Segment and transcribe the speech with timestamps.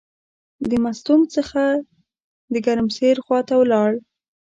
[0.69, 1.63] د مستونګ څخه
[2.51, 3.91] د ګرمسیر خواته ولاړ.